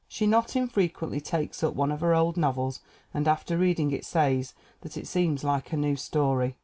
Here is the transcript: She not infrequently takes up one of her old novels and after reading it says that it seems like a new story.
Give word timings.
She 0.07 0.25
not 0.25 0.55
infrequently 0.55 1.21
takes 1.21 1.61
up 1.63 1.75
one 1.75 1.91
of 1.91 2.01
her 2.01 2.15
old 2.15 2.35
novels 2.35 2.79
and 3.13 3.27
after 3.27 3.55
reading 3.55 3.91
it 3.91 4.03
says 4.03 4.55
that 4.81 4.97
it 4.97 5.05
seems 5.05 5.43
like 5.43 5.71
a 5.71 5.77
new 5.77 5.95
story. 5.95 6.55